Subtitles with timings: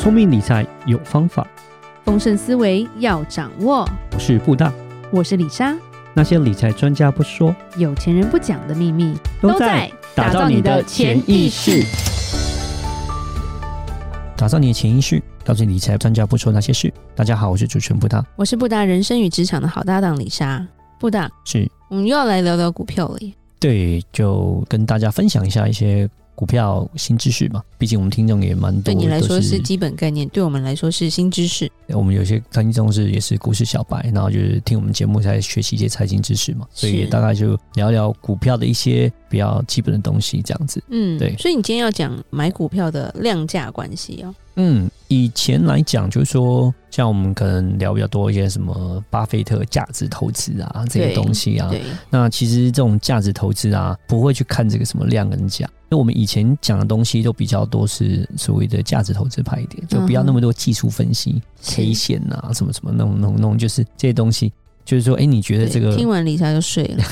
[0.00, 1.46] 聪明理财有方法，
[2.06, 3.86] 丰盛思维要掌握。
[4.14, 4.72] 我是布大，
[5.10, 5.76] 我是李莎。
[6.14, 11.84] 那些理财专家不说，有钱人不讲的秘密，都在打造你的潜意识。
[14.38, 16.90] 打造你的潜意识，告诉理财专家不说那些事。
[17.14, 20.66] 大家好，我是主持人布大，我是布大人生与职场的好搭档李莎。
[20.98, 23.30] 布大，是我们又要来聊聊股票了耶。
[23.58, 26.08] 对，就跟大家分享一下一些。
[26.40, 28.80] 股票新知识嘛，毕竟我们听众也蛮多。
[28.84, 31.70] 对你来说是基本概念，对我们来说是新知识。
[31.88, 40.82] 我们有些听众是也是股市小白，然后就是听我们节目在学习一些财经知识嘛，所以也大概就聊聊股票的一些比较基本的东西这样子。
[40.88, 41.36] 嗯，对。
[41.36, 44.34] 所以你今天要讲买股票的量价关系哦。
[44.56, 51.70] 嗯，以前来讲就是说，像我们可能聊比较多一些什么巴菲特价值投资啊这些东西啊。
[52.10, 55.68] 那其实这种价值投资啊，不会去看这个什么量跟价。
[55.88, 64.52] 那我们以前讲的东西都比较多是所谓的价值投资派一点，就不要那么多技术分析、嗯、K 线啊什么什么那种那种那种，就是这些东西，
[64.84, 67.04] 就是说，哎，你觉得这个听完理财就睡了，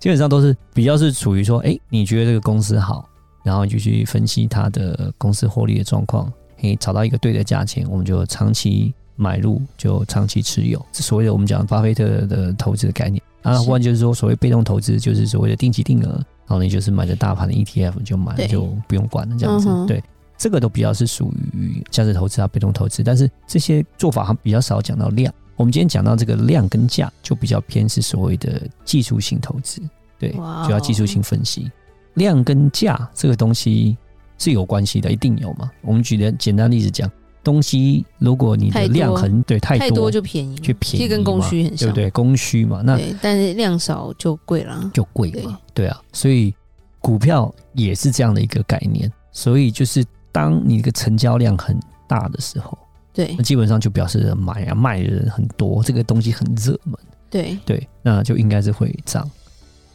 [0.00, 3.06] 基本上都是比较是处于说，哎，你觉得这个公司好，
[3.44, 13.22] 然后就去分析它的公司获利的状况，哎，找到一个对的价钱，我们就长期买入，就长期持有，这所谓的我们讲巴菲特的投资的概念。
[13.42, 16.12] 啊，或者就是说所谓被动投资，就是所谓的定期定额。
[16.46, 19.68] 然后你就是买着大盘的 ETF 就买了，就不用管了这样子。
[19.86, 20.02] 对，
[20.38, 23.02] 这个都比较是属于价值投资啊，被动投资。
[23.02, 25.32] 但是这些做法还比较少讲到量。
[25.56, 29.80] 我们今天讲到这个量跟价，就比较偏是所谓的技术性投资。
[30.18, 30.30] 对，
[30.66, 31.70] 就要技术性分析。
[32.14, 33.94] 量跟价这个东西
[34.38, 35.70] 是有关系的，一定有嘛。
[35.82, 37.10] 我们举个简单例子讲。
[37.44, 42.10] 东西，如果你的量很对太多，太多就便宜，就便宜，跟供需很像，对不对？
[42.10, 46.00] 供需嘛，那对，但是量少就贵了，就贵嘛，对啊。
[46.12, 46.52] 所以
[46.98, 49.12] 股票也是这样的一个概念。
[49.30, 51.78] 所以就是当你的成交量很
[52.08, 52.76] 大的时候，
[53.12, 56.96] 对，那基本上就表示买啊卖的人很多，这个东西很热门，
[57.28, 59.30] 对对，那就应该是会涨，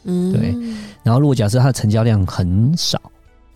[0.04, 0.54] 嗯，对。
[1.02, 3.00] 然后如果假设它的成交量很少，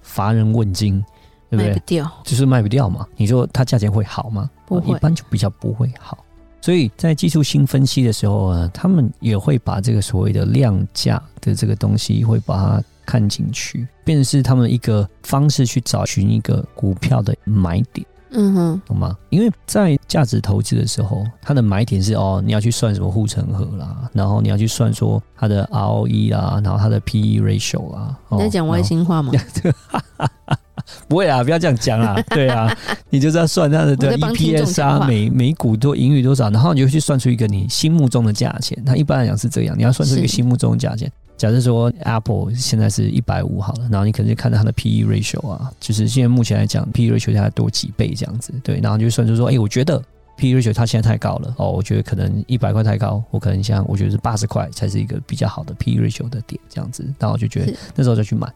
[0.03, 1.03] 乏人问津。
[1.51, 1.69] 对不对？
[1.69, 3.07] 卖不掉，就是卖不掉嘛。
[3.17, 4.51] 你说它价钱会好吗？
[4.67, 6.19] 不会，一般就比较不会好。
[6.61, 18.07] 所以在技术性分析的时候啊，他们也会把这个所谓的量价的这个东西会把它看进去，变成是他们一个方式去找寻一个股票的买点。
[18.37, 19.17] 嗯哼，懂吗？
[19.29, 28.19] 因为在价值投资的时候，它的买点是哦，你要去算什么护城河啦，然后你要去算说它的 ROE 啦，然后它的 PE ratio 啦。
[28.31, 29.33] 你在讲外星话吗？
[31.09, 32.21] 不会啊，不要这样讲啊！
[32.31, 32.75] 对啊，
[33.11, 38.77] 你就是要算它的对 EPS 啊，每每股多盈余多少，然后你就去算出一个你心目中的价钱。
[38.85, 41.11] 它一般来讲是这样，你要算出一个心目中的价钱。
[41.37, 49.99] 假设说 Apple 现在是一百五好了，然后你可能就看到它的 PE ratio 啊，就是现在目前来讲 PE ratio 它多几倍这样子，对，然后就算出说，哎，我觉得
[50.37, 58.49] PE ratio 它现在太高了哦，我觉得可能一百块太高，我可能像我觉得是八十块才是一个比较好的 PE ratio 的点这样子，然后我就觉得那时候再去买，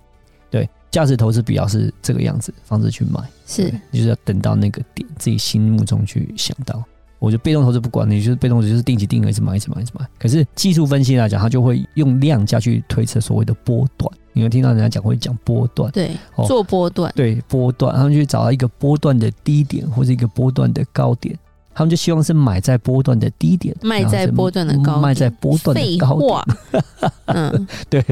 [0.49, 0.69] 对。
[0.91, 6.83] 价值投资比较是这个样子方式去买，是你，就是要等到那个点，自己心目中去想到。
[7.19, 10.07] 我觉得被动投资不管你，就是被动投资就是定期定额一直买，一直买，一直买。
[10.21, 14.11] 可是技术分析来讲，它就会用量价去推测所谓的波段。
[14.33, 16.13] 你会听到人家讲会讲波段，对，
[16.47, 21.37] 做波段，对波段，他们去找到一个波段的低点或者一个波段的高点，
[21.75, 26.83] 他们就希望是买在波段的低点，卖在波段的高点，卖在波段的高点。
[27.27, 28.05] 嗯， 对，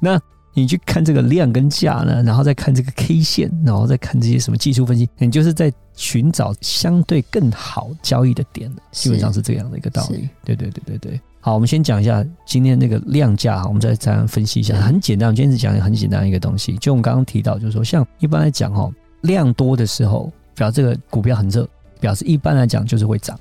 [0.00, 0.20] 那。
[0.60, 10.28] 你去看这个量跟价呢，然后再看这个 K 线，然后再看这些什么技术分析，你就是在寻找相对更好交易的点，基本上是这样的一个道理。
[10.44, 11.20] 对对对对对。
[11.40, 14.78] 好，我们先讲一下今天那个量价，我们再这样分析一下。
[14.78, 18.90] 很简单，我们今天只讲一个很简单的一个东西，就我们刚刚提到，就是说，像一般来讲哈，
[19.22, 21.66] 量多的时候，表示这个股票很热，
[21.98, 23.38] 表示一般来讲就是会涨。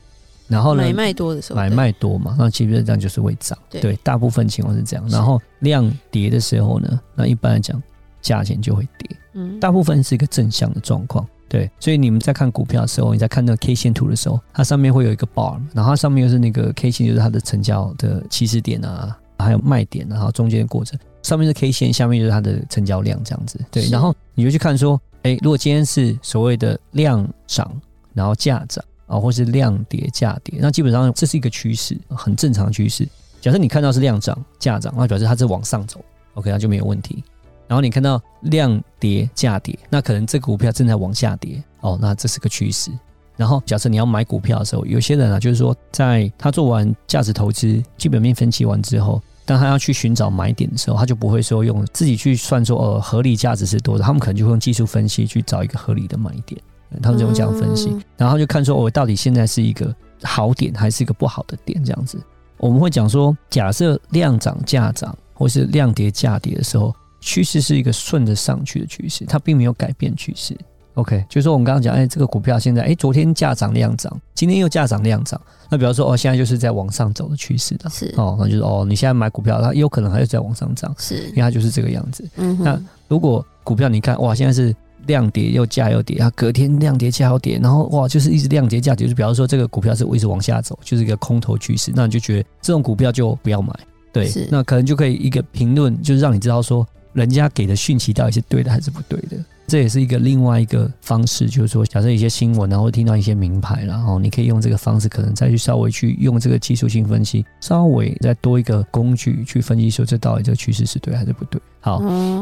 [0.49, 3.57] 然后呢，买卖多的时候，买卖多嘛，那基本上就是会涨。
[3.69, 5.07] 对，大部分情况是这样。
[5.07, 7.81] 然后量跌的时候呢，那一般来讲，
[8.19, 9.17] 价钱就会跌。
[9.33, 11.25] 嗯，大部分是一个正向的状况。
[11.47, 23.59] 对，所以你们在看股票的时候，你在看那个 K 线图的时候，它上面会有一个 bar，然后它上面又是那个 K 线，就是它的成交的起始点啊，还有卖点，然后中间的过程，上面是 K 线，下面就是它的成交量这样子。
[23.71, 27.71] 对，然后你就去看说，哎，如果今天是所谓的量涨，
[28.13, 28.83] 然后价涨。
[29.09, 33.05] 啊，或是量跌价跌，那基本上这是一个趋势，很正常的趋势。
[33.41, 35.99] 假设你看到是量涨价涨，那表示它是往上走
[36.35, 37.23] ，OK，那就没有问题。
[37.67, 42.91] 然后你看到量跌价跌，那可能这股票正在往下跌，哦，那这是个趋势。
[43.35, 56.61] 然后假设你要买股票的时候，有些人啊，就是说在他做完价值投资、基本面分析完之后，当他要去寻找买点的时候，他就不会说用自己去算说，呃，合理价值是多少，他们可能就会用技术分析去找一个合理的买点。
[57.01, 59.93] 他们这种这样分析，嗯、然后就看说我、哦、到底现在是一个
[60.23, 62.19] 好点还是一个不好的点这样子。
[62.57, 70.57] 我们会讲说，假设量涨价涨或是量跌价跌的时候，趋势是一个顺着上去的趋势，它并没有改变趋势。
[70.95, 75.39] OK，就是说我们刚刚讲，哎，这个股票现在，哎，昨天价涨量涨，今天又价涨量涨，
[75.69, 82.27] 那比方说，哦，现在就是在往上走的趋势的，是哦，那就是哦，你现在买股票，它有可能还是在往上涨，是，因为它就是这个样子。
[82.35, 84.75] 嗯，那如果股票你看，哇，现在是
[85.07, 93.73] 量跌又价又跌，它隔天量跌价又跌，然后哇，就是一直量跌价跌，就比方说这个股票是一直往下走，就是一个空头趋势，那你就觉得这种股票就不要买，
[94.11, 99.37] 对，是那可能就可以一个评论，就是让你知道说，人家给的讯息到底是对的还是不对的。
[99.67, 111.61] 这也是一个另外一个方式，就是说，假设一些新闻，然后听到一些名牌，然后你可以用这个方式，可能再去稍微去用这个技术性分析，稍微再多一个工具去分析，说这到底这个趋势是对还是不对。
[111.81, 112.01] 好，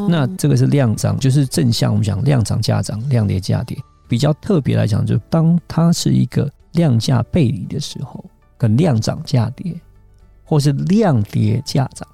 [0.10, 3.78] 那这个是量涨，就是正向我们讲量涨价涨，量跌价跌。
[4.08, 8.24] 比较特别来讲，就是当它是一个量价背离的时候，
[8.58, 9.80] 跟量涨价跌，
[10.44, 12.08] 或是量跌价涨。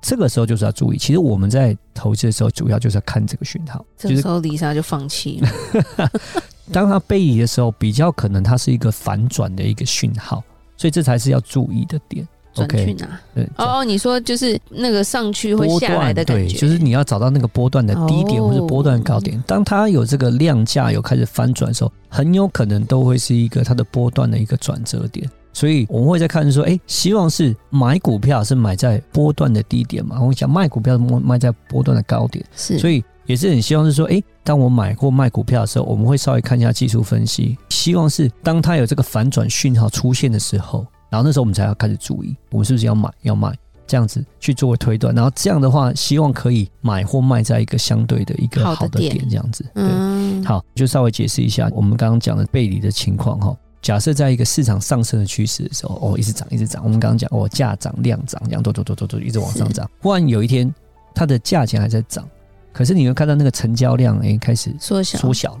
[0.00, 3.84] 这个时候就是要注意，其实我们在投资的时候，主要就是要看这个讯号。
[3.96, 6.10] 这个时候，丽莎就放弃了。
[6.72, 10.42] 当它背离的时候，比较可能它是一个反转的一个讯号，
[10.76, 12.26] 所以这才是要注意的点。
[12.54, 13.20] 转去哪？
[13.34, 19.42] 对哦，你说就是那个上去会下来的感觉，对，就是你要找到那个波段的低点或是波段高点。
[19.46, 25.28] 当它有这个量价有开始翻转的时候，很有可能都会是一个它的波段的一个转折点。
[25.52, 30.16] 所以我们会在看说，哎，希望是买股票是买在波段的低点嘛？
[30.20, 32.76] 我们讲卖股票是卖在波段的高点，是。
[32.78, 43.56] 所以也是很希望是说，哎，当我买或卖股票的时候，我们会稍微看一下技术分析，希望是当它有这个反转讯号出现的时候，然后那时候我们才要开始注意，我们是不是要买要卖
[43.86, 45.14] 这样子去做推断。
[45.14, 49.62] 然后这样的话，希望可以买或卖在一个相对的一个好的点，这样子。
[49.72, 53.56] 对，嗯，好，就稍微解释一下我们刚刚讲的背离的情况哈。
[53.80, 56.82] 假设在一个市场上升的趋势的时候，哦，一直涨，一直涨。
[56.82, 59.88] 我们刚刚讲，哦，价涨量涨，这样，走走走走走，一直往上涨。
[60.00, 60.74] 忽然有一天，
[61.14, 62.28] 它的价钱还在涨，
[62.72, 65.60] 可是你会看到那个成交量，哎，开始缩小缩小了，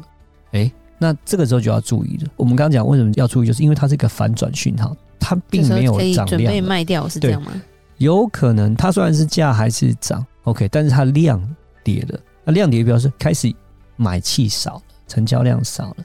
[0.52, 2.30] 哎，那这个时候就要注意了。
[2.36, 6.26] 我们刚刚讲为什么要注意，就是因为它是一个反转讯号，它并没有涨量。
[6.26, 7.50] 准备卖掉是这样吗？
[7.98, 11.40] 有可能它虽然是价还是涨，OK，但是它量
[11.82, 13.52] 跌了，那量跌表示开始
[13.96, 15.96] 买气少了，成交量少了。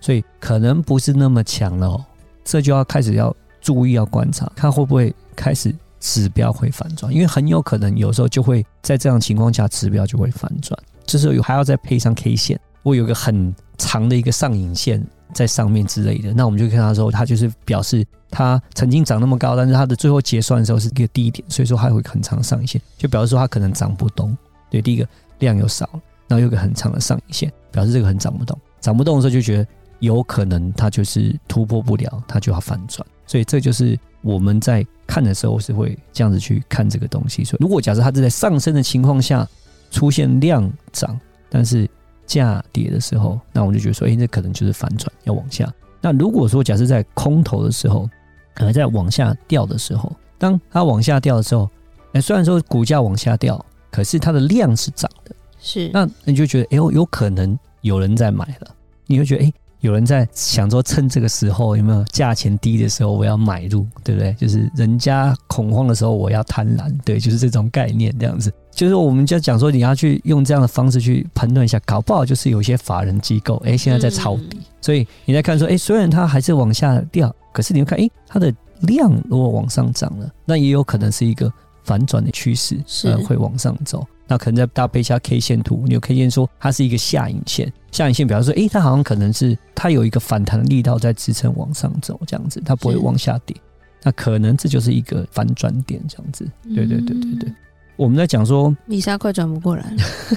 [0.00, 2.04] 所以可能不是那么强了哦，
[2.44, 24.36] 这就要开始要注意，要观察，看会不会开始指标会反转，因为很有可能有时候就会在这样情况下指标就会反转，这时候还要再配上 K 线，我有个很长的一个上影线在上面之类的，那我们就看他说，它就是表示它曾经涨那么高，但是它的最后结算的时候是一个低点，所以说还会很长上影线，就表示说它可能涨不动。
[24.70, 25.06] 对，第一个
[25.38, 29.66] 量又少了，然后有个很长的上影线，表示这个很涨不动，涨不动的时候就觉得。
[30.00, 37.42] 有可能它就是突破不了，它就要反转，所以这就是我们在看的时候是会这样子去看这个东西。
[37.42, 39.44] 所以如果假设它是在上升的情况下
[39.90, 41.18] 出现量涨，
[41.50, 41.90] 但是
[42.28, 45.68] 价跌的时候，那我们就觉得说，哎，这可能就是反转要往下。
[46.00, 48.08] 那如果说假设在空头的时候，
[48.54, 51.68] 可能在往下掉的时候，当它往下掉的时候，
[52.12, 58.70] 哎，虽然说股价往下掉，可是它的量是涨的，是，那你就觉得，哎呦，有可能有人在买了，
[59.06, 59.52] 你会觉得，哎。
[59.80, 64.32] 有人在想说，趁这个时候有没有价钱低的时候，我要买入，对不对？
[64.32, 68.52] 就是人家恐慌的时候，我要贪婪，对，就是这种概念这样子。
[68.78, 84.06] 就是我们就讲说，你要去用这样的方式去判断一下，搞不好就是有些法人机构，哎，现在在抄底，所以你在看说，哎，虽然它还是往下掉，可是你会看，哎，它的量如果往上涨了，那也有可能是一个反转的趋势，是会往上走。
[84.28, 93.56] 那可能再搭配一下 K 线图，你有 K 线说它是一个下影线，下影线表示说，诶、欸，它好像可能是它有一个反弹的力道在支撑往上走，这样子，它不会往下跌。
[94.04, 96.48] 那可能这就是一个反转点，这样子。
[96.72, 97.52] 对对对对对，
[97.98, 99.82] 我们在讲说，米莎快转不过来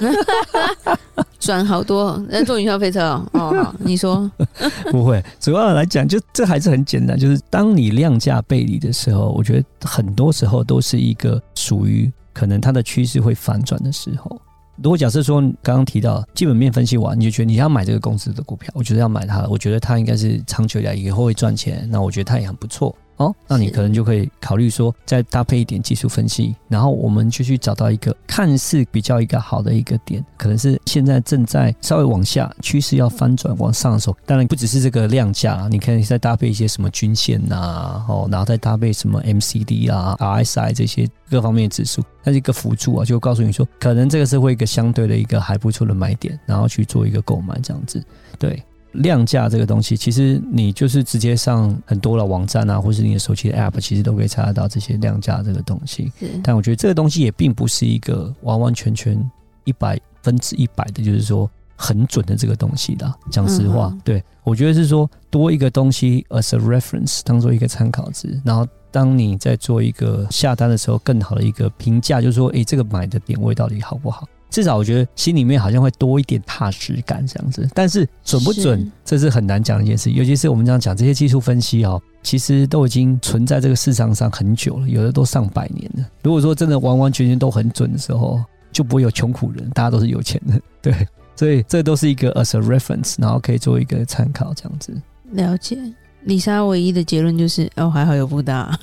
[0.02, 0.98] 了，
[1.40, 3.26] 转好多，在坐云霄飞车哦。
[3.32, 4.30] 哦，好，你说
[4.92, 12.12] 不会，主要来讲，就这还是很简单，就是当你量价背离的时候，我觉得很多时候都是一个属于。
[12.34, 14.40] 可能它的趋势会反转的时候，
[14.82, 22.96] 如果假设说刚刚提到基本面分析完，你就觉得你要买这个公司的股票，我觉得要买它，我觉得它应该是长久以来以后会赚钱，那我觉得它也很不错。
[23.22, 48.02] 哦，那你可能就可以考虑说，再搭配一点技术分析，然后我们就去找到一个看似比较一个好的一个点，可能是现在正在稍微往下趋势要翻转往上的时候，当然不只是这个量价，你可以再搭配一些什么均线呐，哦，然后再搭配什么 MCD 啊、RSI 这些各方面的指数，它是一个辅助啊，就告诉你说，可能这个是会一个相对的一个还不错的买点，然后去做一个购买这样子，
[48.38, 48.62] 对。
[48.92, 56.12] 量价这个东西，其实你就是直接上很多的网站啊，或是你的手机的 App，其实都可以查得到这些量价这个东西。
[56.42, 59.18] 但我觉得这个东西也并不是一个完完全全
[59.64, 63.12] 一百分之一百的，就是说很准的这个东西的。
[63.30, 74.28] 讲实话，嗯、对我觉得是说多一个东西 as a reference，当做一个参考值，然后当你在做一个下单的时候，更好的一个评价，就是说，哎、欸，这个买的点位到底好不好？
[74.52, 80.12] 至少我觉得心里面好像会多一点踏实感这样子，但是准不准，这是很难讲的一件事。
[80.12, 86.06] 尤其是我们这样讲这些技术分析哦，其实都已经存在这个市场上很久了，有的都上百年了。
[86.22, 88.40] 如果说真的完完全全都很准的时候，
[88.70, 90.62] 就不会有穷苦人，大家都是有钱人。
[90.82, 90.94] 对，
[91.34, 94.94] 所以这都是一个 as a reference，然后可以做一个参考这样子。
[95.32, 95.78] 了解。
[96.24, 98.78] 里莎唯一的结论就是，哦，还好有布达，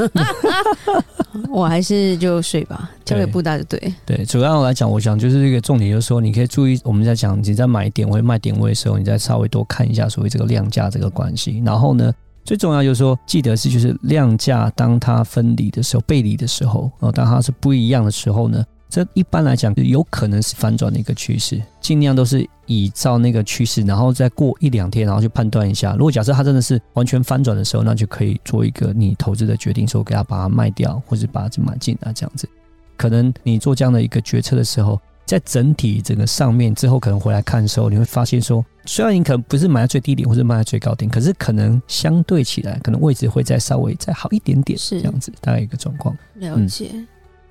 [1.50, 3.94] 我还是就睡吧，交给布达就对。
[4.06, 11.62] 对，主要来讲，我想就是一个重点，就是说你可以注意，我们在讲你在买点位、卖点位的时候，你再稍微多看一下所谓这个量价这个关系。
[11.66, 12.12] 然后呢，
[12.44, 18.64] 最重要就是说，记得是就是量价当它分离的时候、背离的时候，哦，当它是不一样的时候呢。
[18.90, 25.94] 这一般来讲，有可能是反转的一个趋势，尽量都是依照那个趋势，然后再过一两天，然后去判断一下。
[25.94, 32.50] 如果假设它真的是完全翻转的时候，那就可以做一个你投资的决定，说给它把它卖掉，或者把它买进啊，这样子。
[32.98, 46.18] 可能你做这样的一个决策的时候，在整体整个上面之后，可能回来看的时候，你会发现说，虽然你可能不是买在最低点，或者卖在最高点，可是可能相对起来，可能位置会再稍微再好一点点，是这样子，大概一个状况。
[46.34, 46.90] 了解。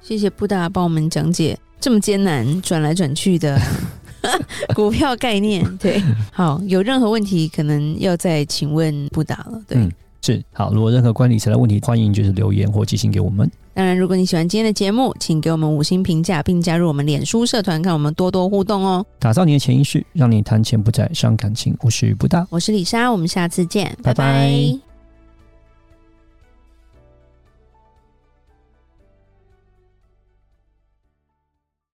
[0.08, 3.60] 谢谢布达帮我们讲解这么艰难转来转去的
[4.74, 5.62] 股票概念。
[5.76, 9.60] 对，好，有任何问题可能要再请问布达了。
[9.68, 10.72] 对，嗯，是好。
[10.72, 13.50] 如果任何关于理财的问题，欢迎就是留言或寄信给我们。
[13.74, 19.04] 当然，如果你喜欢今天的节目，请给我们五星评价，并加入我们脸书社团，看我们多多互动哦。
[19.18, 21.76] 打造你的潜意识，让你谈钱不再伤感情。
[21.80, 24.14] 我是布大，我是李莎，我们下次见，拜拜。
[24.14, 24.24] 拜
[24.72, 24.87] 拜。